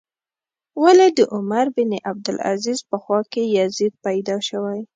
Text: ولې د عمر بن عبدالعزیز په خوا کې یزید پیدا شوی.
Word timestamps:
ولې 0.83 1.07
د 1.17 1.19
عمر 1.35 1.65
بن 1.75 1.91
عبدالعزیز 2.09 2.79
په 2.89 2.95
خوا 3.03 3.19
کې 3.31 3.43
یزید 3.57 3.93
پیدا 4.05 4.37
شوی. 4.49 4.79